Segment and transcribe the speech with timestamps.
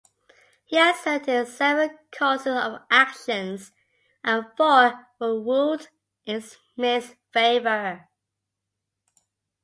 [0.65, 3.59] He asserted seven causes of action,
[4.23, 5.89] and four were ruled
[6.25, 8.07] in Smith's favor.